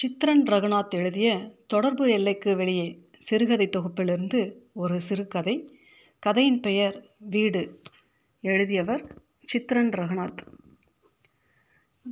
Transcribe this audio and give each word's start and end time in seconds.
சித்ரன் 0.00 0.42
ரகுநாத் 0.42 0.88
எழுதிய 0.88 1.50
தொடர்பு 1.66 2.10
எல்லைக்கு 2.10 2.56
வெளியே 2.56 3.08
சிறுகதை 3.18 3.68
தொகுப்பிலிருந்து 3.68 4.52
ஒரு 4.72 5.00
சிறுகதை. 5.00 5.78
கதையின் 6.18 6.60
பெயர் 6.60 7.14
வீடு. 7.18 7.80
எழுதியவர் 8.40 9.14
சித்ரன் 9.40 9.88
ரகுநாத். 9.88 10.36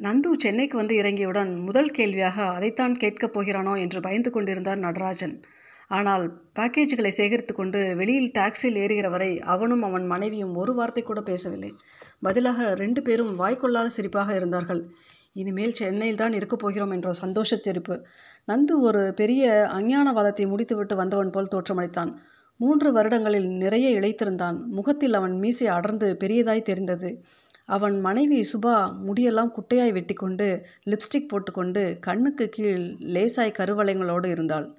நந்து 0.03 0.33
சென்னைக்கு 0.37 0.77
வந்து 0.77 0.97
இறங்கியவுடன் 0.97 1.61
முதல் 1.61 1.91
கேள்வியாக 1.91 2.43
அதைத்தான் 2.43 2.95
கேட்கப் 2.95 3.39
போகிறானோ? 3.39 3.79
என்று 3.79 4.01
பயந்து 4.01 4.31
கொண்டிருந்தார் 4.31 4.79
நடராஜன். 4.79 5.43
ஆனால் 5.89 6.43
பேக்கேஜுகளை 6.55 7.07
சேகரித்து 7.07 7.55
கொண்டு 7.55 7.97
வெளியில் 7.97 8.31
டாக்ஸியில் 8.39 8.77
ஏறுகிற 8.77 9.11
வரை 9.11 9.41
அவனும் 9.41 9.83
அவன் 9.83 10.07
மனைவியும் 10.07 10.55
ஒரு 10.55 10.75
வார்த்தை 10.75 11.03
கூட 11.03 11.21
பேசவில்லை. 11.21 11.75
பதிலாக 12.21 12.75
ரெண்டு 12.75 13.03
பேரும் 13.03 13.39
வாய்க்கொள்ளாத 13.39 13.89
சிரிப்பாக 13.97 14.35
இருந்தார்கள். 14.37 14.95
இனிமேல் 15.33 15.75
சென்னையில் 15.75 16.17
தான் 16.17 16.33
இருக்கப் 16.33 16.59
போகிறோம் 16.59 16.91
என்ற 16.91 17.13
சந்தோஷச் 17.13 18.07
நந்து 18.49 18.81
ஒரு 18.81 19.15
பெரிய 19.15 19.69
அஞ்ஞானவாதத்தை 19.75 20.49
முடித்துவிட்டு 20.49 20.97
வந்தவன் 20.97 21.31
போல் 21.31 21.49
தோற்றமளித்தான். 21.55 22.13
மூன்று 22.57 22.93
வருடங்களில் 22.93 23.49
நிறைய 23.49 24.01
இழைத்திருந்தான். 24.01 24.67
முகத்தில் 24.67 25.15
அவன் 25.15 25.39
மீசை 25.39 25.67
அடர்ந்து 25.67 26.17
பெரியதாய் 26.25 26.63
தெரிந்தது. 26.63 27.23
அவன் 27.67 28.01
மனைவி 28.01 28.41
சுபா 28.41 28.93
முடியெல்லாம் 29.07 29.53
குட்டையாய் 29.53 29.93
வெட்டிக்கொண்டு 29.93 30.63
லிப்ஸ்டிக் 30.87 31.29
போட்டுக்கொண்டு 31.29 31.99
கண்ணுக்கு 32.01 32.49
கீழ் 32.49 32.97
லேசாய் 33.15 33.55
கருவளைங்களோடு 33.59 34.27
இருந்தாள். 34.27 34.79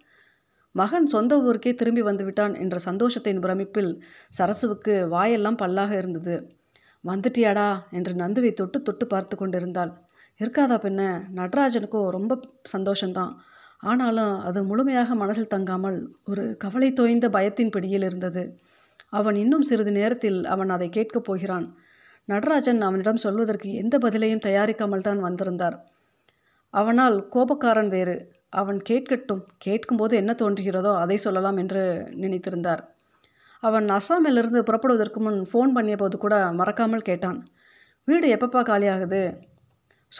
மகன் 0.71 1.05
சொந்த 1.05 1.41
ஊருக்கே 1.41 1.73
திரும்பி 1.73 2.01
வந்துவிட்டான் 2.01 2.59
என்ற 2.59 2.77
சந்தோஷத்தின் 2.77 3.39
பிரமிப்பில் 3.39 4.01
சரசுவுக்கு 4.37 5.07
வாயெல்லாம் 5.07 5.57
பல்லாக 5.57 5.97
இருந்தது. 5.97 6.35
வந்துட்டியாடா? 7.05 7.79
என்று 7.91 8.13
நந்துவை 8.13 8.53
தொட்டு 8.53 8.81
தொட்டு 8.81 9.07
பார்த்து 9.07 9.37
கொண்டிருந்தாள். 9.37 10.08
இருக்காதா 10.39 10.75
பின்ன 10.79 11.01
நடராஜனுக்கோ 11.35 12.09
ரொம்ப 12.09 12.39
சந்தோஷந்தான் 12.77 13.33
ஆனாலும் 13.79 14.39
அது 14.39 14.63
முழுமையாக 14.63 15.15
மனசில் 15.15 15.53
தங்காமல் 15.53 15.97
ஒரு 16.23 16.57
கவலை 16.57 16.93
தோய்ந்த 16.93 17.29
பயத்தின் 17.29 17.69
பிடியில் 17.69 18.03
இருந்தது. 18.03 18.43
அவன் 19.09 19.35
இன்னும் 19.35 19.61
சிறிது 19.61 19.91
நேரத்தில் 19.91 20.45
அவன் 20.45 20.69
அதை 20.69 20.89
கேட்கப் 20.89 21.23
போகிறான். 21.23 21.67
நடராஜன் 22.25 22.81
அவனிடம் 22.81 23.17
சொல்வதற்கு 23.17 23.73
எந்த 23.73 23.97
பதிலையும் 23.97 24.45
தயாரிக்காமல் 24.47 25.01
தான் 25.01 25.19
வந்திருந்தார். 25.19 25.77
அவனால் 26.73 27.29
கோபக்காரன் 27.29 27.87
வேறு. 27.87 28.17
அவன் 28.49 28.79
கேட்கட்டும் 28.89 29.43
கேட்கும்போது 29.57 30.17
என்ன 30.17 30.31
தோன்றுகிறதோ 30.41 30.99
அதை 30.99 31.17
சொல்லலாம் 31.17 31.57
என்று 31.57 31.83
நினைத்திருந்தார். 32.15 32.81
அவன் 33.63 33.87
அசாமிலிருந்து 33.89 34.59
புறப்படுவதற்கு 34.59 35.19
முன் 35.19 35.39
ஃபோன் 35.53 35.73
பண்ணிய 35.73 35.95
போது 35.97 36.17
கூட 36.17 36.51
மறக்காமல் 36.51 37.01
கேட்டான். 37.01 37.39
வீடு 38.07 38.27
எப்பப்பா 38.35 38.61
காலியாகுது? 38.63 39.21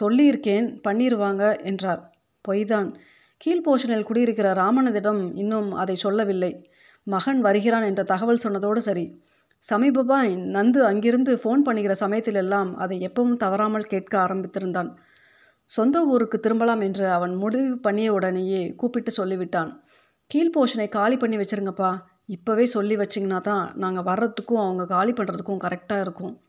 சொல்லியிருக்கேன் 0.00 0.80
பண்ணிடுவாங்க 0.88 1.62
என்றார். 1.62 2.14
பொய்தான். 2.48 2.94
கீழ் 3.36 3.64
போஷனில் 3.68 4.02
குடியிருக்கிற 4.02 4.52
ராமனதிடம் 4.52 5.30
இன்னும் 5.34 5.72
அதை 5.72 5.94
சொல்லவில்லை. 5.94 6.70
மகன் 7.04 7.40
வருகிறான் 7.40 7.82
என்ற 7.82 8.02
தகவல் 8.02 8.40
சொன்னதோடு 8.48 8.76
சரி. 8.76 9.22
சமீபமாய் 9.70 10.36
நந்து 10.36 10.78
அங்கிருந்து 10.78 11.34
ஃபோன் 11.34 11.58
பண்ணுகிற 11.58 11.94
சமயத்திலெல்லாம் 12.00 12.74
அதை 12.74 13.08
எப்பவும் 13.08 13.36
தவறாமல் 13.36 13.84
கேட்க 13.84 14.18
ஆரம்பித்திருந்தான். 14.18 14.90
சொந்த 15.64 16.04
ஊருக்கு 16.04 16.40
திரும்பலாம் 16.40 16.80
என்று 16.80 17.08
அவன் 17.10 17.34
முடிவு 17.34 17.78
பண்ணிய 17.78 18.12
உடனேயே 18.12 18.74
கூப்பிட்டு 18.74 19.12
சொல்லிவிட்டான். 19.24 19.80
கீழ் 20.26 20.52
போஷனை 20.58 20.88
காலி 20.88 21.16
பண்ணி 21.16 21.36
வச்சுருங்கப்பா. 21.36 21.98
இப்போவே 22.28 22.62
சொல்லி 22.62 22.96
வச்சிங்கன்னா 22.96 23.40
தான் 23.40 23.72
நாங்கள் 23.74 24.02
வர்றதுக்கும் 24.02 24.62
அவங்க 24.64 24.86
காலி 24.86 25.12
பண்ணுறதுக்கும் 25.12 25.62
கரெக்டாக 25.64 26.00
இருக்கும். 26.00 26.40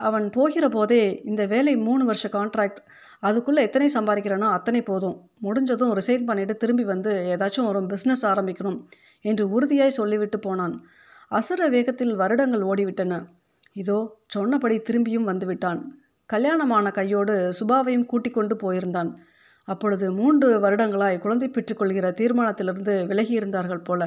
அவன் 0.00 0.26
போகிற 0.30 0.64
போதே 0.68 1.02
இந்த 1.24 1.42
வேலை 1.46 1.72
மூணு 1.76 2.04
வருஷ 2.04 2.26
கான்ட்ராக்ட் 2.32 2.80
அதுக்குள்ளே 3.20 3.60
எத்தனை 3.62 3.88
சம்பாதிக்கிறேனோ 3.94 4.48
அத்தனை 4.48 4.80
போதும். 4.82 5.16
முடிஞ்சதும் 5.38 5.92
ரிசைன் 5.94 6.26
பண்ணிவிட்டு 6.28 6.54
திரும்பி 6.56 6.84
வந்து 6.84 7.12
ஏதாச்சும் 7.34 7.68
ஒரு 7.68 7.80
பிஸ்னஸ் 7.86 8.24
ஆரம்பிக்கணும் 8.26 8.78
என்று 9.24 9.44
உறுதியாய் 9.50 9.98
சொல்லிவிட்டு 9.98 10.38
போனான். 10.38 10.74
அசுர 11.30 11.68
வேகத்தில் 11.68 12.14
வருடங்கள் 12.14 12.66
ஓடிவிட்டன. 12.66 13.14
இதோ 13.72 13.98
சொன்னபடி 14.26 14.76
திரும்பியும் 14.78 15.28
வந்துவிட்டான். 15.28 15.80
கல்யாணமான 16.30 16.90
கையோடு 16.90 17.34
சுபாவையும் 17.60 18.06
கூட்டிக் 18.06 18.34
கொண்டு 18.34 18.54
போயிருந்தான். 18.56 19.10
அப்பொழுது 19.68 20.06
மூன்று 20.12 20.48
வருடங்களாய் 20.60 21.18
குழந்தை 21.18 21.48
பெற்றுக்கொள்கிற 21.48 22.06
தீர்மானத்திலிருந்து 22.12 22.94
விலகியிருந்தார்கள் 23.06 23.86
போல. 23.88 24.02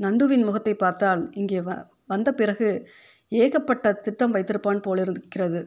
நந்துவின் 0.00 0.44
முகத்தை 0.44 0.74
பார்த்தால் 0.74 1.22
இங்கே 1.32 1.60
வ 1.60 1.70
வந்த 2.06 2.30
பிறகு 2.32 2.68
ஏகப்பட்ட 3.28 3.92
திட்டம் 3.92 4.34
வைத்திருப்பான் 4.34 4.82
போலிருக்கிறது. 4.82 5.60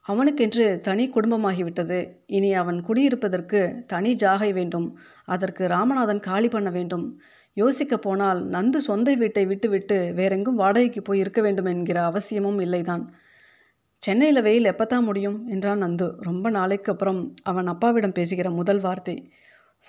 அவனுக்கென்று 0.00 0.80
தனி 0.80 1.10
குடும்பமாகிவிட்டது. 1.14 1.98
இனி 2.26 2.52
அவன் 2.52 2.82
குடியிருப்பதற்கு 2.82 3.84
தனி 3.86 4.14
ஜாகை 4.14 4.52
வேண்டும். 4.52 4.98
அதற்கு 5.24 5.66
ராமநாதன் 5.66 6.20
காலி 6.20 6.48
பண்ண 6.48 6.70
வேண்டும். 6.70 7.20
யோசிக்க 7.54 7.96
போனால் 7.96 8.48
நந்து 8.48 8.76
சொந்த 8.76 9.14
வீட்டை 9.14 9.46
விட்டுவிட்டு 9.46 10.12
வேறெங்கும் 10.16 10.54
வாடகைக்கு 10.54 11.02
போய் 11.02 11.18
இருக்க 11.18 11.40
வேண்டும் 11.40 11.64
என்கிற 11.64 12.02
அவசியமும் 12.04 12.60
இல்லைதான். 12.60 13.04
சென்னையில் 14.02 14.42
வெயில் 14.42 14.64
எப்போ 14.64 14.84
தான் 14.84 15.04
முடியும்? 15.04 15.46
என்றான் 15.46 15.82
நந்து. 15.82 16.16
ரொம்ப 16.18 16.50
நாளைக்கு 16.50 16.92
அப்புறம் 16.92 17.34
அவன் 17.42 17.66
அப்பாவிடம் 17.66 18.12
பேசுகிற 18.12 18.50
முதல் 18.50 18.80
வார்த்தை. 18.80 19.32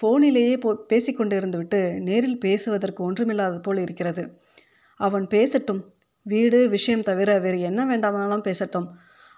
ஃபோனிலேயே 0.02 0.60
போ 0.60 0.76
பேசிக்கொண்டு 0.88 1.40
இருந்துவிட்டு 1.40 2.00
நேரில் 2.00 2.40
பேசுவதற்கு 2.40 3.04
ஒன்றுமில்லாத 3.04 3.60
போல் 3.60 3.78
இருக்கிறது. 3.78 4.40
அவன் 4.96 5.28
பேசட்டும். 5.28 5.82
வீடு 6.22 6.70
விஷயம் 6.70 7.02
தவிர 7.02 7.40
வேறு 7.40 7.60
என்ன 7.60 7.86
வேண்டாமாலும் 7.86 8.52
பேசட்டும். 8.52 8.88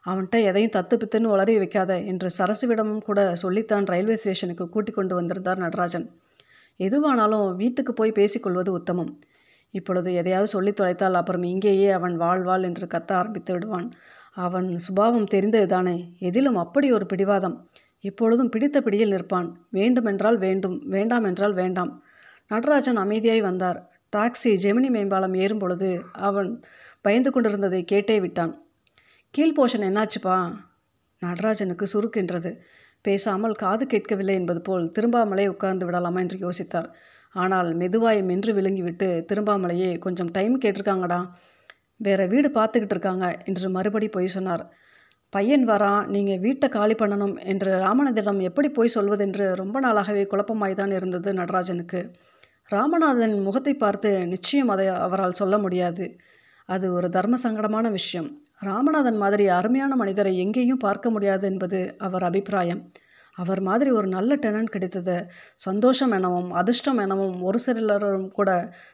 அவன்கிட்ட 0.06 0.42
எதையும் 0.42 0.72
தத்து 0.76 0.96
பித்துன்னு 0.96 1.34
உளறி 1.34 1.58
வைக்காத 1.58 2.00
என்று 2.02 2.30
சரசுவிடமும் 2.38 3.02
கூட 3.02 3.36
சொல்லித்தான் 3.36 3.86
ரயில்வே 3.86 4.16
ஸ்டேஷனுக்கு 4.16 4.70
கூட்டிக் 4.70 4.96
கொண்டு 4.96 5.16
வந்திருந்தார் 5.16 5.58
நடராஜன். 5.58 6.12
எதுவானாலும் 6.80 7.56
வீட்டுக்கு 7.56 7.94
போய் 7.94 8.12
பேசிக்கொள்வது 8.12 8.72
உத்தமம். 8.72 9.20
இப்பொழுது 9.72 10.14
எதையாவது 10.14 10.48
சொல்லி 10.48 10.72
தொலைத்தால் 10.72 11.14
அப்புறம் 11.14 11.44
இங்கேயே 11.44 11.90
அவன் 11.90 12.20
வாழ்வாள் 12.20 12.64
என்று 12.64 12.88
கத்த 12.88 13.12
ஆரம்பித்து 13.12 13.54
விடுவான். 13.54 13.92
அவன் 14.34 14.78
சுபாவம் 14.78 15.26
தெரிந்தது 15.26 15.66
தானே 15.66 16.14
எதிலும் 16.20 16.56
அப்படி 16.56 16.92
ஒரு 16.92 17.06
பிடிவாதம். 17.06 17.70
இப்பொழுதும் 18.00 18.50
பிடித்த 18.50 18.82
பிடியில் 18.82 19.12
நிற்பான். 19.12 19.52
வேண்டுமென்றால் 19.70 20.38
வேண்டும் 20.38 20.88
வேண்டாம் 20.88 21.24
என்றால் 21.24 21.54
வேண்டாம். 21.54 22.04
நடராஜன் 22.48 22.98
அமைதியாய் 22.98 23.42
வந்தார். 23.42 23.93
டாக்ஸி 24.16 24.52
ஜெமினி 24.64 24.90
மேம்பாலம் 24.90 25.34
ஏறும்பொழுது 25.34 25.90
அவன் 26.12 26.50
பயந்து 27.02 27.30
கொண்டிருந்ததை 27.32 27.82
கேட்டே 27.92 28.18
விட்டான். 28.22 28.54
கீழ் 29.34 29.58
போஷன் 29.58 29.86
என்னாச்சுப்பா? 29.90 30.38
நடராஜனுக்கு 31.22 31.86
சுருக்கின்றது 31.94 32.52
பேசாமல் 33.06 33.56
காது 33.56 33.84
கேட்கவில்லை 33.88 34.36
என்பது 34.36 34.62
போல் 34.62 34.86
திரும்பாமலே 34.96 35.46
உட்கார்ந்து 35.48 35.86
விடலாமா 35.86 36.20
என்று 36.20 36.38
யோசித்தார். 36.38 36.90
ஆனால் 37.36 37.70
மெதுவாய் 37.74 38.22
மென்று 38.24 38.52
விழுங்கிவிட்டு 38.54 39.08
திரும்பாமலையே 39.30 39.90
கொஞ்சம் 40.00 40.32
டைம் 40.32 40.56
கேட்டிருக்காங்கடா. 40.60 41.20
வேற 41.98 42.22
வீடு 42.26 42.48
பார்த்துக்கிட்டு 42.50 42.96
இருக்காங்க 42.96 43.26
என்று 43.44 43.70
மறுபடி 43.70 44.08
போய் 44.10 44.28
சொன்னார். 44.28 44.64
பையன் 45.34 45.66
வரான் 45.70 46.02
நீங்கள் 46.06 46.40
வீட்டை 46.40 46.68
காலி 46.70 46.96
பண்ணணும் 47.00 47.36
என்று 47.44 47.70
ராமநாதனிடம் 47.86 48.42
எப்படி 48.42 48.70
போய் 48.70 48.96
சொல்வதென்று 48.96 49.46
ரொம்ப 49.62 49.78
நாளாகவே 49.80 50.24
குழப்பமாய் 50.32 50.80
தான் 50.82 50.92
இருந்தது 50.92 51.30
நடராஜனுக்கு. 51.34 52.02
ராமநாதன் 52.74 53.36
முகத்தை 53.42 53.74
பார்த்து 53.74 54.28
நிச்சயம் 54.28 54.70
அதை 54.70 54.88
அவரால் 54.88 55.40
சொல்ல 55.42 55.58
முடியாது. 55.58 56.06
அது 56.66 56.94
ஒரு 56.94 57.10
தர்ம 57.10 57.38
சங்கடமான 57.44 57.90
விஷயம். 57.92 58.30
ராமநாதன் 58.60 59.18
மாதிரி 59.18 59.48
அருமையான 59.48 59.96
மனிதரை 59.96 60.38
எங்கேயும் 60.38 60.78
பார்க்க 60.78 61.10
முடியாது 61.10 61.46
என்பது 61.48 61.80
அவர் 61.98 62.24
அபிப்பிராயம். 62.24 62.82
அவர் 63.38 63.62
மாதிரி 63.62 63.90
ஒரு 63.92 64.08
நல்ல 64.08 64.36
டெனன்ட் 64.36 64.74
கிடைத்தது 64.76 65.16
சந்தோஷம் 65.56 66.12
எனவும் 66.12 66.52
அதிர்ஷ்டம் 66.52 66.98
எனவும் 66.98 67.42
ஒரு 67.42 67.60
சிலரும் 67.60 68.28
கூட 68.32 68.50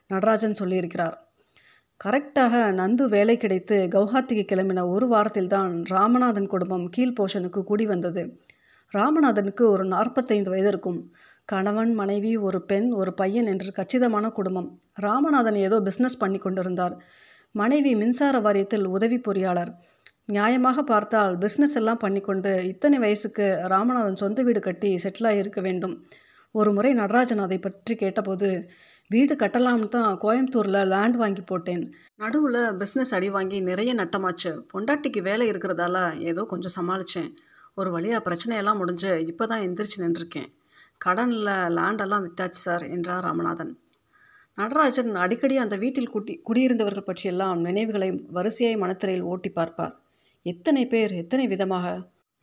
நடராஜன் 0.08 0.60
சொல்லியிருக்கிறார். 0.60 1.18
கரெக்டாக 2.02 2.54
நந்து 2.80 3.06
வேலை 3.06 3.38
கிடைத்து 3.38 3.78
கவுஹாத்திக்கு 3.92 4.44
கிளம்பின 4.52 4.86
ஒரு 4.90 5.08
வாரத்தில் 5.08 5.48
தான் 5.48 5.72
ராமநாதன் 5.90 6.48
குடும்பம் 6.48 6.86
கீழ் 6.90 7.18
போஷனுக்கு 7.20 7.62
கூடி 7.64 7.86
வந்தது. 7.86 8.22
ராமநாதனுக்கு 8.94 9.64
ஒரு 9.68 9.86
நாற்பத்தைந்து 9.86 10.50
வயது 10.50 10.68
இருக்கும். 10.68 11.00
கணவன் 11.52 11.92
மனைவி 12.00 12.32
ஒரு 12.48 12.60
பெண் 12.70 12.88
ஒரு 13.02 13.12
பையன் 13.20 13.48
என்று 13.52 13.70
கச்சிதமான 13.78 14.26
குடும்பம். 14.38 14.68
ராமநாதன் 15.06 15.58
ஏதோ 15.68 15.78
பிஸ்னஸ் 15.88 16.22
பண்ணி 16.24 16.40
கொண்டிருந்தார். 16.42 16.96
மனைவி 17.56 17.92
மின்சார 18.02 18.40
வாரியத்தில் 18.46 18.86
உதவி 18.96 19.18
பொறியாளர். 19.28 19.72
நியாயமாக 20.36 20.80
பார்த்தால் 20.92 21.34
பிஸ்னஸ் 21.44 21.78
எல்லாம் 21.80 22.02
பண்ணிக்கொண்டு 22.04 22.52
இத்தனை 22.72 22.98
வயசுக்கு 23.04 23.46
ராமநாதன் 23.74 24.22
சொந்த 24.24 24.44
வீடு 24.48 24.62
கட்டி 24.68 24.92
செட்டிலாக 25.04 25.40
இருக்க 25.42 25.62
வேண்டும். 25.68 25.96
ஒரு 26.56 26.70
முறை 26.76 26.92
நடராஜன் 27.02 27.44
அதை 27.46 27.60
பற்றி 27.66 27.96
கேட்டபோது 28.04 28.50
வீடு 29.12 29.34
கட்டலாம்னு 29.44 29.90
தான் 29.98 30.12
கோயம்புத்தூரில் 30.24 30.82
லேண்ட் 30.94 31.20
வாங்கி 31.24 31.44
போட்டேன். 31.52 31.84
நடுவில் 32.24 32.62
பிஸ்னஸ் 32.82 33.16
அடி 33.18 33.30
வாங்கி 33.38 33.60
நிறைய 33.70 33.92
நட்டமாச்சு. 34.02 34.52
பொண்டாட்டிக்கு 34.74 35.22
வேலை 35.30 35.48
இருக்கிறதால 35.52 35.98
ஏதோ 36.32 36.44
கொஞ்சம் 36.54 36.78
சமாளித்தேன் 36.78 37.32
ஒரு 37.80 37.90
வழியாக 37.98 38.22
பிரச்சனையெல்லாம் 38.28 38.82
முடிஞ்சு 38.84 39.12
இப்போ 39.32 39.44
தான் 39.52 39.66
எந்திரிச்சு 39.68 40.00
நின்றுருக்கேன். 40.06 40.50
கடனில் 41.02 41.50
லேண்டெல்லாம் 41.76 42.24
வித்தாச்சு 42.26 42.60
சார் 42.64 42.84
என்றார் 42.96 43.26
ராமநாதன். 43.28 43.72
நடராஜன் 44.58 45.12
அடிக்கடி 45.24 45.56
அந்த 45.64 45.76
வீட்டில் 45.84 46.12
குட்டி 46.14 46.34
குடியிருந்தவர்கள் 46.48 47.08
பற்றியெல்லாம் 47.10 47.60
நினைவுகளை 47.68 48.10
வரிசையாய் 48.38 48.82
மனத்திரையில் 48.84 49.28
ஓட்டி 49.32 49.50
பார்ப்பார். 49.50 49.94
எத்தனை 50.46 50.84
பேர் 50.88 51.14
எத்தனை 51.22 51.46
விதமாக? 51.54 51.86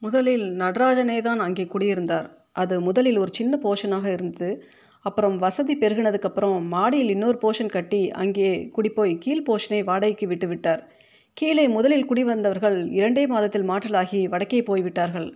முதலில் 0.03 0.47
நடராஜனே 0.63 1.19
தான் 1.29 1.41
அங்கே 1.47 1.65
குடியிருந்தார். 1.75 2.29
அது 2.63 2.75
முதலில் 2.89 3.21
ஒரு 3.23 3.33
சின்ன 3.39 3.55
போர்ஷனாக 3.65 4.07
இருந்தது. 4.17 4.51
அப்புறம் 5.05 5.37
வசதி 5.39 5.75
பெருகினதுக்கப்புறம் 5.83 6.57
மாடியில் 6.75 7.13
இன்னொரு 7.15 7.39
போர்ஷன் 7.43 7.75
கட்டி 7.77 8.03
அங்கே 8.23 8.51
குடிப்போய் 8.77 9.13
கீழ் 9.25 9.47
போர்ஷனை 9.49 9.81
வாடகைக்கு 9.91 10.27
விட்டுவிட்டார் 10.31 10.83
கீழே 11.37 11.65
முதலில் 11.69 12.09
குடி 12.11 12.23
வந்தவர்கள் 12.31 12.79
இரண்டே 12.99 13.25
மாதத்தில் 13.33 13.69
மாற்றலாகி 13.71 14.21
வடக்கே 14.33 14.61
போய்விட்டார்கள். 14.69 15.29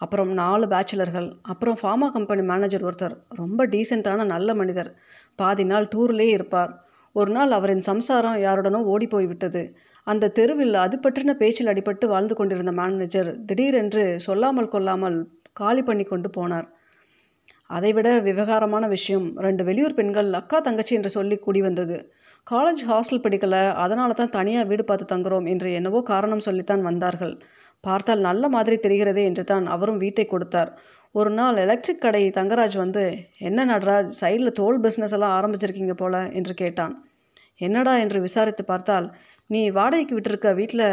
அப்புறம் 0.00 0.30
நாலு 0.32 0.66
பேச்சுலர்கள் 0.66 1.28
அப்புறம் 1.42 1.78
ஃபார்மா 1.80 2.08
கம்பெனி 2.10 2.42
மேனேஜர் 2.42 2.84
ஒருத்தர் 2.88 3.14
ரொம்ப 3.28 3.66
டீசெண்டான 3.66 4.24
நல்ல 4.24 4.54
மனிதர். 4.54 4.90
பாதி 5.34 5.64
நாள் 5.64 5.88
டூர்லேயே 5.94 6.32
இருப்பார். 6.38 6.72
ஒரு 7.12 7.30
நாள் 7.32 7.50
அவரின் 7.50 7.84
சம்சாரம் 7.90 8.36
யாருடனோ 8.36 8.80
ஓடி 8.84 9.06
போய்விட்டது 9.06 9.62
அந்த 10.06 10.30
தெருவில் 10.30 10.74
அது 10.74 10.96
பற்றின 10.98 11.32
பேச்சில் 11.32 11.66
அடிபட்டு 11.66 12.06
வாழ்ந்து 12.06 12.34
கொண்டிருந்த 12.34 12.72
மேனேஜர் 12.72 13.30
திடீரென்று 13.44 14.04
சொல்லாமல் 14.20 14.68
கொள்ளாமல் 14.68 15.18
காலி 15.52 15.82
பண்ணி 15.82 16.04
கொண்டு 16.04 16.28
போனார். 16.36 16.68
அதைவிட 17.66 18.08
விவகாரமான 18.18 18.84
விஷயம் 18.86 19.26
ரெண்டு 19.36 19.62
வெளியூர் 19.64 19.94
பெண்கள் 19.94 20.30
அக்கா 20.32 20.58
தங்கச்சி 20.60 20.94
என்று 20.94 21.10
சொல்லி 21.10 21.36
கூடி 21.38 21.60
வந்தது. 21.60 21.96
காலேஜ் 22.50 22.82
ஹாஸ்டல் 22.88 23.22
படிக்கலை 23.24 23.62
அதனால 23.84 24.12
தான் 24.12 24.34
தனியாக 24.36 24.68
வீடு 24.68 24.84
பார்த்து 24.84 25.06
தங்குறோம் 25.14 25.46
என்று 25.52 25.68
என்னவோ 25.72 26.00
காரணம் 26.12 26.44
சொல்லித்தான் 26.46 26.82
வந்தார்கள். 26.82 27.34
பார்த்தால் 27.84 28.22
நல்ல 28.28 28.48
மாதிரி 28.48 28.76
தெரிகிறதே 28.76 29.22
என்று 29.24 29.44
தான் 29.44 29.66
அவரும் 29.66 30.00
வீட்டை 30.04 30.24
கொடுத்தார். 30.26 30.70
ஒரு 31.14 31.30
நாள் 31.30 31.56
எலக்ட்ரிக் 31.56 32.02
கடை 32.04 32.22
தங்கராஜ் 32.38 32.76
வந்து 32.76 33.04
என்ன 33.48 33.64
நடராஜ் 33.64 34.10
சைடில் 34.20 34.56
தோல் 34.60 34.80
பிஸ்னஸ் 34.84 35.14
எல்லாம் 35.16 35.34
ஆரம்பிச்சிருக்கீங்க 35.38 35.94
போல 35.94 36.14
என்று 36.40 36.54
கேட்டான். 36.54 36.94
என்னடா? 37.66 37.94
என்று 37.96 38.18
விசாரித்து 38.20 38.64
பார்த்தால் 38.64 39.06
நீ 39.50 39.60
வாடகைக்கு 39.70 40.16
விட்டிருக்க 40.16 40.48
வீட்டில் 40.54 40.88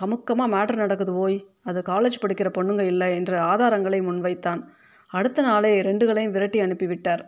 கமுக்கமாக 0.00 0.52
மேட்ரு 0.54 0.76
நடக்குது 0.76 1.14
ஓய் 1.24 1.38
அது 1.62 1.80
காலேஜ் 1.92 2.22
படிக்கிற 2.22 2.48
பொண்ணுங்க 2.58 2.84
இல்லை 2.92 3.08
என்று 3.18 3.36
ஆதாரங்களை 3.52 4.00
முன்வைத்தான். 4.08 4.62
அடுத்த 5.10 5.42
நாளே 5.42 5.72
ரெண்டுகளையும் 5.82 6.34
விரட்டி 6.36 6.60
அனுப்பிவிட்டார். 6.60 7.22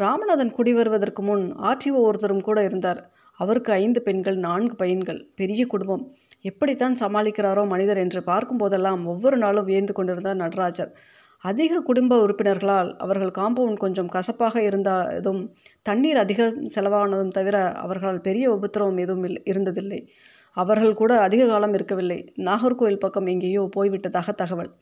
ராமநாதன் 0.00 0.50
குடி 0.50 0.74
வருவதற்கு 0.74 1.22
முன் 1.22 1.54
ஆர்டிஓ 1.56 1.98
ஒருத்தரும் 1.98 2.40
கூட 2.40 2.64
இருந்தார். 2.64 3.10
அவருக்கு 3.32 3.72
ஐந்து 3.72 4.02
பெண்கள் 4.02 4.36
நான்கு 4.36 4.76
பையன்கள் 4.76 5.28
பெரிய 5.34 5.66
குடும்பம். 5.66 6.14
எப்படித்தான் 6.40 6.96
சமாளிக்கிறாரோ 7.00 7.66
மனிதர் 7.66 7.96
என்று 7.96 8.22
பார்க்கும் 8.22 8.56
போதெல்லாம் 8.56 9.06
ஒவ்வொரு 9.06 9.36
நாளும் 9.36 9.64
வியந்து 9.64 9.92
கொண்டிருந்தார் 9.92 10.34
நடராஜர். 10.34 10.92
அதிக 11.38 11.80
குடும்ப 11.80 12.26
உறுப்பினர்களால் 12.26 12.96
அவர்கள் 12.96 13.30
காம்பவுண்ட் 13.30 13.76
கொஞ்சம் 13.76 14.08
கசப்பாக 14.08 14.62
இருந்ததும் 14.62 15.54
தண்ணீர் 15.82 16.16
அதிகம் 16.16 16.68
செலவானதும் 16.68 17.30
தவிர 17.30 17.72
அவர்களால் 17.72 18.20
பெரிய 18.20 18.50
உபத்திரவம் 18.52 18.96
எதுவும் 18.96 19.24
இல் 19.24 19.42
இருந்ததில்லை. 19.44 20.06
அவர்கள் 20.52 20.94
கூட 20.94 21.20
அதிக 21.20 21.46
காலம் 21.46 21.74
இருக்கவில்லை. 21.74 22.32
நாகர்கோவில் 22.36 22.98
பக்கம் 22.98 23.26
எங்கேயோ 23.26 23.68
போய்விட்டதாக 23.76 24.30
தகவல். 24.32 24.72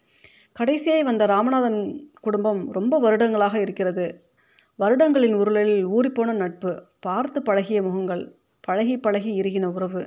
கடைசியாய் 0.60 1.02
வந்த 1.02 1.26
ராமநாதன் 1.26 2.10
குடும்பம் 2.20 2.72
ரொம்ப 2.72 2.98
வருடங்களாக 2.98 3.60
இருக்கிறது. 3.60 4.30
வருடங்களின் 4.78 5.34
உருளலில் 5.34 5.84
ஊறிப்போன 5.86 6.30
நட்பு 6.34 6.70
பார்த்து 7.00 7.38
பழகிய 7.42 7.78
முகங்கள் 7.82 8.22
பழகி 8.64 8.94
பழகி 8.96 9.30
இறுகின 9.40 9.66
உறவு 9.72 10.02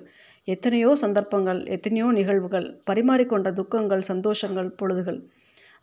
எத்தனையோ 0.47 0.91
சந்தர்ப்பங்கள் 0.95 1.59
எத்தனையோ 1.65 2.07
நிகழ்வுகள் 2.11 2.67
பரிமாறிக்கொண்ட 2.89 3.49
துக்கங்கள் 3.51 4.03
சந்தோஷங்கள் 4.07 4.69
பொழுதுகள். 4.79 5.19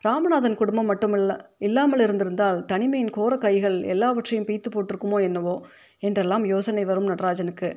ராமநாதன் 0.02 0.58
குடும்பம் 0.60 0.88
மட்டுமில்ல 0.90 1.32
இல்லாமல் 1.58 2.00
இருந்திருந்தால் 2.00 2.58
தனிமையின் 2.64 3.10
கோர 3.10 3.32
கைகள் 3.38 3.78
எல்லாவற்றையும் 3.84 4.48
பீத்து 4.48 4.70
போட்டிருக்குமோ 4.70 5.18
என்னவோ 5.22 5.54
என்றெல்லாம் 6.02 6.44
யோசனை 6.44 6.84
வரும் 6.84 7.10
நடராஜனுக்கு. 7.12 7.70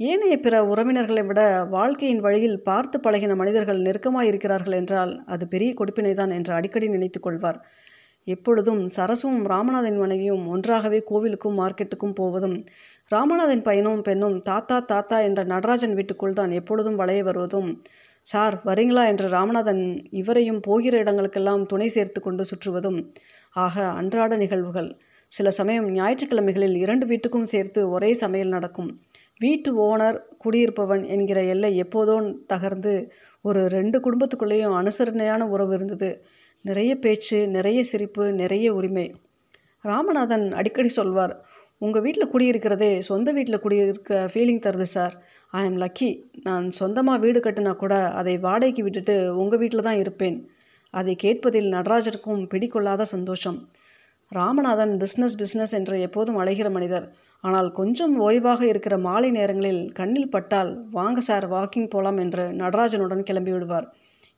ஏனைய 0.00 0.36
பிற 0.40 0.54
உறவினர்களை 0.64 1.22
விட 1.26 1.40
வாழ்க்கையின் 1.68 2.20
வழியில் 2.20 2.58
பார்த்து 2.62 2.98
பழகின 2.98 3.34
மனிதர்கள் 3.34 3.84
நெருக்கமாக 3.86 4.26
இருக்கிறார்கள் 4.26 4.78
என்றால் 4.80 5.12
அது 5.26 5.44
பெரிய 5.48 5.72
கொடுப்பினைதான் 5.80 6.32
என்று 6.38 6.52
அடிக்கடி 6.54 6.88
நினைத்து 6.88 7.20
கொள்வார். 7.20 7.60
எப்பொழுதும் 8.26 8.82
சரசும் 8.96 9.38
ராமநாதன் 9.46 9.98
மனைவியும் 9.98 10.44
ஒன்றாகவே 10.48 11.00
கோவிலுக்கும் 11.10 11.58
மார்க்கெட்டுக்கும் 11.60 12.14
போவதும் 12.14 12.56
ராமநாதன் 13.10 13.62
பையனும் 13.62 14.02
பெண்ணும் 14.02 14.36
தாத்தா 14.42 14.76
தாத்தா 14.80 15.16
என்ற 15.20 15.40
நடராஜன் 15.44 15.94
வீட்டுக்குள் 15.94 16.32
தான் 16.32 16.52
எப்பொழுதும் 16.52 16.96
வளைய 16.96 17.22
வருவதும் 17.24 17.70
சார் 18.26 18.56
வரீங்களா? 18.64 19.04
என்று 19.08 19.26
ராமநாதன் 19.28 19.82
இவரையும் 20.10 20.60
போகிற 20.60 20.94
இடங்களுக்கெல்லாம் 20.98 21.62
துணை 21.66 21.88
சேர்த்து 21.88 22.20
கொண்டு 22.20 22.44
சுற்றுவதும் 22.44 22.98
ஆக 23.56 23.84
அன்றாட 23.92 24.36
நிகழ்வுகள். 24.36 24.90
சில 25.32 25.50
சமயம் 25.50 25.88
ஞாயிற்றுக்கிழமைகளில் 25.90 26.76
இரண்டு 26.76 27.06
வீட்டுக்கும் 27.06 27.42
சேர்த்து 27.42 27.80
ஒரே 27.90 28.10
சமையல் 28.14 28.48
நடக்கும். 28.48 28.90
வீட்டு 29.40 29.70
ஓனர் 29.86 30.18
குடியிருப்பவன் 30.44 31.04
என்கிற 31.06 31.38
எல்லை 31.44 31.70
எப்போதோ 31.82 32.16
தகர்ந்து 32.46 32.92
ஒரு 33.44 33.60
ரெண்டு 33.68 33.98
குடும்பத்துக்குள்ளேயும் 33.98 34.76
அனுசரணையான 34.80 35.42
உறவு 35.48 35.74
இருந்தது. 35.74 36.10
நிறைய 36.64 36.90
பேச்சு 37.04 37.38
நிறைய 37.56 37.78
சிரிப்பு 37.90 38.24
நிறைய 38.40 38.66
உரிமை. 38.78 39.06
ராமநாதன் 39.84 40.46
அடிக்கடி 40.58 40.90
சொல்வார் 40.98 41.34
உங்கள் 41.84 42.04
வீட்டில் 42.04 42.32
குடியிருக்கிறதே 42.32 42.90
சொந்த 43.08 43.28
வீட்டில் 43.36 43.62
குடியிருக்க 43.64 44.18
ஃபீலிங் 44.32 44.64
தருது 44.66 44.86
சார் 44.96 45.14
ஐ 45.58 45.62
எம் 45.68 45.78
லக்கி 45.82 46.10
நான் 46.46 46.66
சொந்தமாக 46.70 47.22
வீடு 47.24 47.40
கட்டினா 47.40 47.72
கூட 47.76 47.94
அதை 48.20 48.34
வாடகைக்கு 48.44 48.82
விட்டுட்டு 48.86 49.16
உங்கள் 49.42 49.60
வீட்டில் 49.62 49.86
தான் 49.88 50.00
இருப்பேன். 50.02 50.36
அதை 50.94 51.14
கேட்பதில் 51.14 51.68
நடராஜருக்கும் 51.74 52.42
பிடிக்கொள்ளாத 52.52 53.06
சந்தோஷம். 53.14 53.58
ராமநாதன் 54.32 54.94
பிஸ்னஸ் 55.02 55.36
பிஸ்னஸ் 55.40 55.74
என்று 55.78 55.96
எப்போதும் 56.06 56.38
அழைகிற 56.42 56.70
மனிதர். 56.70 57.06
ஆனால் 57.44 57.68
கொஞ்சம் 57.72 58.14
ஓய்வாக 58.20 58.62
இருக்கிற 58.62 58.94
மாலை 59.08 59.30
நேரங்களில் 59.30 59.82
கண்ணில் 59.92 60.32
பட்டால் 60.34 60.70
வாங்க 60.90 61.20
சார் 61.20 61.46
வாக்கிங் 61.54 61.92
போகலாம் 61.94 62.20
என்று 62.24 62.44
நடராஜனுடன் 62.62 63.26
கிளம்பி 63.30 63.52
விடுவார். 63.54 63.88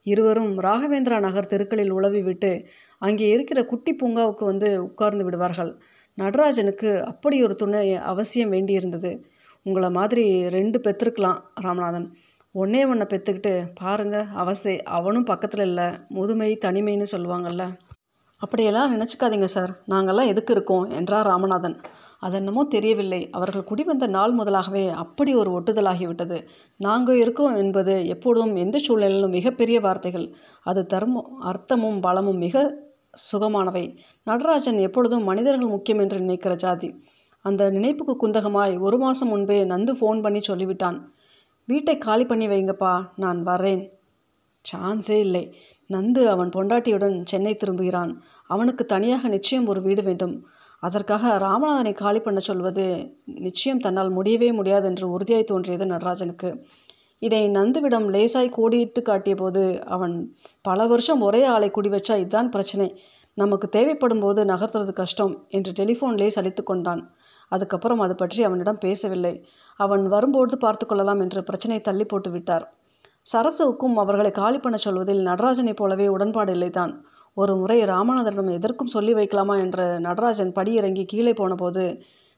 இருவரும் 0.05 0.53
ராகவேந்திரா 0.59 1.17
நகர் 1.19 1.51
தெருக்களில் 1.51 1.93
உழவி 1.93 2.21
விட்டு 2.23 2.51
அங்கே 3.01 3.27
இருக்கிற 3.29 3.59
குட்டி 3.65 3.91
பூங்காவுக்கு 3.95 4.43
வந்து 4.45 4.69
உட்கார்ந்து 4.83 5.23
விடுவார்கள். 5.23 5.71
நடராஜனுக்கு 6.17 6.89
அப்படி 7.05 7.37
ஒரு 7.43 7.55
துணை 7.55 7.95
அவசியம் 8.11 8.51
வேண்டியிருந்தது. 8.51 9.11
உங்களை 9.65 9.89
மாதிரி 9.89 10.25
ரெண்டு 10.49 10.79
பெற்றுருக்கலாம் 10.79 11.39
ராமநாதன். 11.61 12.07
ஒன்னே 12.55 12.81
ஒன்றை 12.87 13.05
பெற்றுக்கிட்டு 13.09 13.53
பாருங்க 13.75 14.17
அவஸ்தை 14.35 14.75
அவனும் 14.97 15.23
பக்கத்தில் 15.23 15.65
இல்லை 15.65 15.87
முதுமை 16.09 16.49
தனிமைன்னு 16.65 17.07
சொல்லுவாங்கள்ல 17.11 17.63
அப்படியெல்லாம் 18.41 18.91
நினச்சிக்காதீங்க 18.93 19.47
சார். 19.55 19.71
நாங்கள்லாம் 19.89 20.31
எதுக்கு 20.33 20.53
இருக்கோம்? 20.53 20.85
என்றார் 20.89 21.27
ராமநாதன். 21.27 21.77
அதென்னமோ 22.19 22.63
தெரியவில்லை. 22.63 23.29
அவர்கள் 23.29 23.63
குடிவந்த 23.63 24.07
நாள் 24.07 24.33
முதலாகவே 24.35 24.89
அப்படி 24.89 25.33
ஒரு 25.33 25.51
ஒட்டுதலாகிவிட்டது. 25.59 26.47
நாங்கள் 26.77 27.17
இருக்கோம் 27.17 27.55
என்பது 27.55 28.07
எப்பொழுதும் 28.07 28.55
எந்த 28.55 28.77
சூழ்நிலையிலும் 28.77 29.29
மிகப்பெரிய 29.29 29.79
வார்த்தைகள். 29.79 30.35
அது 30.63 30.85
தர்ம 30.85 31.29
அர்த்தமும் 31.45 32.01
பலமும் 32.01 32.37
மிக 32.37 32.83
சுகமானவை. 33.31 33.97
நடராஜன் 34.23 34.77
எப்பொழுதும் 34.77 35.23
மனிதர்கள் 35.23 35.67
முக்கியம் 35.67 35.99
என்று 35.99 36.19
நினைக்கிற 36.19 36.55
ஜாதி. 36.55 37.03
அந்த 37.41 37.71
நினைப்புக்கு 37.71 38.15
குந்தகமாய் 38.15 38.79
ஒரு 38.79 38.97
மாதம் 38.97 39.27
முன்பே 39.27 39.63
நந்து 39.63 39.93
ஃபோன் 40.01 40.21
பண்ணி 40.21 40.39
சொல்லிவிட்டான். 40.39 41.09
வீட்டை 41.65 41.97
காலி 41.97 42.25
பண்ணி 42.25 42.47
வைங்கப்பா 42.47 43.05
நான் 43.15 43.45
வரேன். 43.45 43.91
சான்ஸே 44.65 45.17
இல்லை. 45.19 45.55
நந்து 45.89 46.25
அவன் 46.25 46.49
பொண்டாட்டியுடன் 46.49 47.21
சென்னை 47.23 47.55
திரும்புகிறான். 47.55 48.23
அவனுக்கு 48.47 48.85
தனியாக 48.85 49.27
நிச்சயம் 49.27 49.67
ஒரு 49.67 49.81
வீடு 49.81 50.03
வேண்டும். 50.03 50.45
அதற்காக 50.85 51.31
ராமநாதனை 51.45 51.93
காலி 51.95 52.19
பண்ண 52.19 52.39
சொல்வது 52.47 52.85
நிச்சயம் 53.45 53.83
தன்னால் 53.85 54.11
முடியவே 54.17 54.49
முடியாது 54.51 54.85
என்று 54.91 55.05
உறுதியாய் 55.15 55.49
தோன்றியது 55.51 55.85
நடராஜனுக்கு. 55.85 56.49
இதை 57.21 57.41
நந்துவிடம் 57.49 58.07
லேசாய் 58.15 58.55
கோடியிட்டு 58.57 59.01
காட்டிய 59.01 59.35
போது 59.35 59.61
அவன் 59.95 60.15
பல 60.61 60.87
வருஷம் 60.87 61.21
ஒரே 61.21 61.41
ஆளை 61.53 61.69
குடி 61.71 61.89
வச்சா 61.89 62.15
இதுதான் 62.15 62.49
பிரச்சனை. 62.49 62.87
நமக்கு 63.37 63.67
தேவைப்படும் 63.69 64.23
போது 64.25 64.41
நகர்த்துறது 64.45 64.93
கஷ்டம் 65.01 65.33
என்று 65.49 65.71
டெலிஃபோன்லேயே 65.79 66.31
சலித்து 66.37 66.63
கொண்டான். 66.63 67.01
அதுக்கப்புறம் 67.51 68.03
அது 68.05 68.13
பற்றி 68.15 68.41
அவனிடம் 68.43 68.83
பேசவில்லை. 68.85 69.33
அவன் 69.79 70.03
வரும்போது 70.07 70.55
பார்த்து 70.57 70.85
கொள்ளலாம் 70.85 71.21
என்று 71.25 71.39
பிரச்சனை 71.43 71.79
தள்ளி 71.81 72.05
போட்டு 72.05 72.29
விட்டார் 72.31 72.65
சரசுவுக்கும் 73.25 73.95
அவர்களை 74.01 74.31
காலி 74.31 74.59
பண்ண 74.59 74.77
சொல்வதில் 74.77 75.21
நடராஜனைப் 75.27 75.79
போலவே 75.79 76.07
உடன்பாடு 76.15 76.51
இல்லைதான். 76.53 76.93
ஒரு 77.37 77.53
முறை 77.55 77.77
ராமநாதனிடம் 77.83 78.51
எதற்கும் 78.57 78.91
சொல்லி 78.95 79.13
வைக்கலாமா 79.13 79.55
என்று 79.63 79.85
நடராஜன் 79.99 80.53
படியிறங்கி 80.57 81.03
கீழே 81.05 81.33
போனபோது 81.33 81.83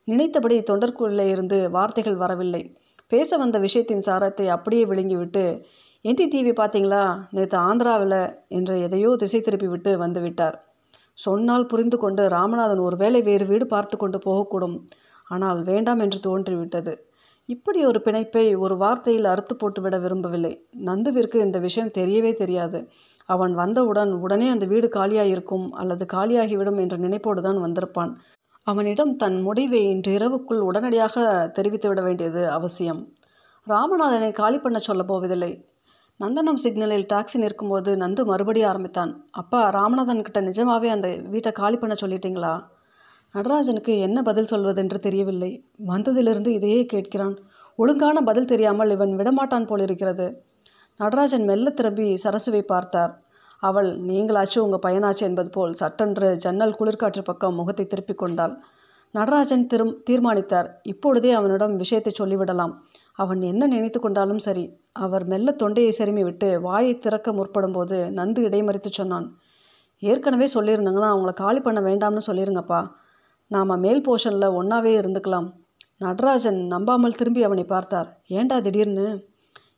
நினைத்தபடி 0.07 0.57
தொண்டர்க்குள்ளே 0.69 1.25
இருந்து 1.33 1.57
வார்த்தைகள் 1.69 2.21
வரவில்லை. 2.23 2.61
பேச 3.07 3.37
வந்த 3.37 3.57
விஷயத்தின் 3.59 4.05
சாரத்தை 4.07 4.45
அப்படியே 4.47 4.85
விழுங்கிவிட்டு 4.85 5.43
என்டி 6.05 6.25
டிவி 6.33 6.53
பார்த்தீங்களா? 6.61 7.03
நேற்று 7.31 7.57
ஆந்திராவில் 7.59 8.19
என்று 8.47 8.75
எதையோ 8.81 9.11
திசை 9.15 9.39
திருப்பி 9.41 9.67
விட்டு 9.67 9.91
வந்துவிட்டார் 9.97 10.57
சொன்னால் 11.17 11.65
புரிந்து 11.65 11.97
கொண்டு 11.97 12.23
ராமநாதன் 12.27 12.81
ஒருவேளை 12.87 13.21
வேறு 13.21 13.45
வீடு 13.45 13.65
பார்த்து 13.67 13.95
கொண்டு 13.97 14.17
போகக்கூடும். 14.25 14.75
ஆனால் 15.27 15.61
வேண்டாம் 15.63 16.01
என்று 16.05 16.19
தோன்றிவிட்டது. 16.19 16.93
இப்படி 17.49 17.79
ஒரு 17.85 17.99
பிணைப்பை 18.05 18.43
ஒரு 18.65 18.75
வார்த்தையில் 18.75 19.29
அறுத்து 19.31 19.53
போட்டுவிட 19.55 19.95
விரும்பவில்லை. 19.99 20.53
நந்துவிற்கு 20.85 21.37
இந்த 21.45 21.57
விஷயம் 21.59 21.95
தெரியவே 21.97 22.31
தெரியாது. 22.33 22.79
அவன் 23.29 23.53
வந்தவுடன் 23.53 24.11
உடனே 24.11 24.47
அந்த 24.49 24.65
வீடு 24.65 24.87
காலியாயிருக்கும் 24.87 25.67
அல்லது 25.71 26.05
காலியாகிவிடும் 26.13 26.79
என்ற 26.79 26.97
நினைப்போடு 26.97 27.41
தான் 27.41 27.63
வந்திருப்பான். 27.65 28.11
அவனிடம் 28.63 29.13
தன் 29.15 29.41
முடிவை 29.41 29.81
இன்று 29.89 30.11
இரவுக்குள் 30.13 30.59
உடனடியாக 30.59 31.25
தெரிவித்துவிட 31.55 32.01
வேண்டியது 32.03 32.49
அவசியம். 32.49 33.01
ராமநாதனை 33.67 34.31
காலி 34.31 34.59
பண்ண 34.59 34.79
சொல்ல 34.79 35.03
போவதில்லை. 35.03 35.51
நந்தனம் 36.19 36.61
சிக்னலில் 36.63 37.05
டாக்ஸி 37.13 37.37
நிற்கும்போது 37.37 37.95
நந்து 37.95 38.25
மறுபடியும் 38.25 38.69
ஆரம்பித்தான். 38.69 39.11
அப்பா 39.31 39.69
ராமநாதன் 39.69 40.21
கிட்ட 40.21 40.41
நிஜமாவே 40.41 40.87
அந்த 40.87 41.07
வீட்டை 41.27 41.51
காலி 41.51 41.77
பண்ண 41.77 41.95
சொல்லிட்டீங்களா? 42.01 42.53
நடராஜனுக்கு 43.35 43.99
என்ன 43.99 44.21
பதில் 44.21 44.51
சொல்வதென்று 44.51 44.99
தெரியவில்லை. 44.99 45.51
வந்ததிலிருந்து 45.87 46.47
இதையே 46.47 46.85
கேட்கிறான். 46.93 47.35
ஒழுங்கான 47.75 48.21
பதில் 48.21 48.45
தெரியாமல் 48.45 48.89
இவன் 48.89 49.13
விடமாட்டான் 49.17 49.67
போலிருக்கிறது. 49.67 50.27
நடராஜன் 50.99 51.43
மெல்ல 51.43 51.69
திரும்பி 51.69 52.17
சரசுவை 52.23 52.61
பார்த்தார். 52.61 53.21
அவள் 53.59 54.01
நீங்களாச்சும் 54.01 54.59
உங்கள் 54.59 54.83
பையனாச்சு 54.85 55.19
என்பது 55.19 55.49
போல் 55.49 55.73
சட்டென்று 55.73 56.35
ஜன்னல் 56.35 56.75
குளிர்காற்று 56.79 57.21
பக்கம் 57.23 57.55
முகத்தை 57.55 57.85
திருப்பிக் 57.85 58.17
கொண்டாள். 58.17 58.57
நடராஜன் 59.11 59.67
திரும் 59.67 60.03
தீர்மானித்தார். 60.03 60.79
இப்பொழுதே 60.83 61.31
அவனிடம் 61.31 61.75
விஷயத்தை 61.75 62.13
சொல்லிவிடலாம். 62.19 62.73
அவன் 63.13 63.41
என்ன 63.41 63.67
நினைத்து 63.67 63.99
கொண்டாலும் 63.99 64.37
சரி. 64.37 64.79
அவர் 64.93 65.25
மெல்ல 65.25 65.51
தொண்டையை 65.51 65.95
செருமி 65.97 66.23
விட்டு 66.23 66.61
வாயை 66.61 66.97
திறக்க 66.97 67.31
முற்படும்போது 67.31 67.97
நந்து 68.09 68.39
இடைமறித்து 68.39 68.89
சொன்னான். 68.89 69.37
ஏற்கனவே 69.99 70.47
சொல்லியிருந்தாங்கன்னா 70.53 71.09
அவங்கள 71.13 71.33
காலி 71.33 71.59
பண்ண 71.59 71.81
வேண்டாம்னு 71.81 72.21
சொல்லிருங்கப்பா. 72.27 72.89
நாம் 73.47 73.67
மேல் 73.67 74.03
போர்ஷனில் 74.09 74.55
ஒன்றாவே 74.59 74.93
இருந்துக்கலாம். 75.01 75.47
நடராஜன் 75.97 76.59
நம்பாமல் 76.65 77.15
திரும்பி 77.15 77.43
அவனை 77.43 77.63
பார்த்தார். 77.63 78.21
ஏண்டா 78.27 78.59
திடீர்னு? 78.59 79.25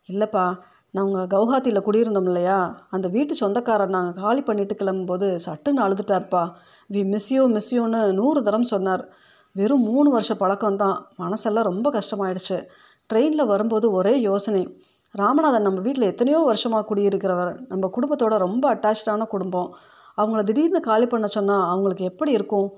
இல்லைப்பா. 0.09 0.57
நாங்கள் 0.91 1.27
கவுஹாத்தியில் 1.27 1.85
குடியிருந்தோம் 1.85 2.23
இல்லையா? 2.23 2.87
அந்த 2.89 3.07
வீட்டு 3.07 3.35
சொந்தக்காரர் 3.35 3.89
நாங்கள் 3.89 4.21
காலி 4.21 4.41
பண்ணிட்டு 4.41 4.75
கிளம்பும்போது 4.75 5.39
சட்டுன்னு 5.45 5.83
அழுதுட்டார்ப்பா. 5.85 6.51
வி 6.93 7.01
மிஸ்யூ 7.13 7.57
மிஸ்யூன்னு 7.57 8.13
நூறு 8.13 8.43
தரம் 8.43 8.63
சொன்னார். 8.63 9.09
வெறும் 9.51 9.81
மூணு 9.81 10.09
வருஷ 10.09 10.33
பழக்கம்தான் 10.33 10.97
மனசெல்லாம் 11.17 11.63
ரொம்ப 11.63 11.91
கஷ்டமாயிடுச்சு. 11.91 12.67
ட்ரெயினில் 13.13 13.45
வரும்போது 13.45 13.91
ஒரே 13.91 14.21
யோசனை. 14.21 14.81
ராமநாதன் 15.11 15.61
நம்ம 15.61 15.79
வீட்டில் 15.79 16.03
எத்தனையோ 16.03 16.39
வருஷமாக 16.39 16.95
குடியிருக்கிறவர். 16.95 17.65
நம்ம 17.67 17.91
குடும்பத்தோட 17.95 18.37
ரொம்ப 18.37 18.65
அட்டாச்சான 18.75 19.27
குடும்பம். 19.27 19.75
அவங்கள 20.17 20.43
திடீர்னு 20.43 20.79
காலி 20.79 21.07
பண்ண 21.07 21.27
சொன்னால் 21.27 21.69
அவங்களுக்கு 21.69 22.03
எப்படி 22.03 22.31
இருக்கும்? 22.31 22.69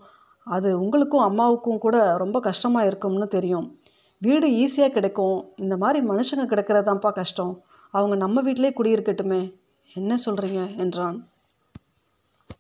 அது 0.44 0.80
உங்களுக்கும் 0.80 1.22
அம்மாவுக்கும் 1.22 1.77
கூட 1.77 2.18
ரொம்ப 2.18 2.39
கஷ்டமாக 2.39 2.86
இருக்கும்னு 2.86 3.27
தெரியும். 3.27 3.80
வீடு 4.18 4.48
ஈஸியாக 4.48 4.89
கிடைக்கும். 4.89 5.51
இந்த 5.56 5.77
மாதிரி 5.77 6.08
மனுஷங்க 6.08 6.46
கிடைக்கிறதாம்ப்பா 6.46 7.12
கஷ்டம். 7.12 7.62
அவங்க 7.91 8.15
நம்ம 8.15 8.41
வீட்டிலே 8.41 8.69
குடியிருக்கட்டுமே. 8.69 9.53
என்ன 9.93 10.15
சொல்கிறீங்க 10.25 10.75
என்றான். 10.75 11.30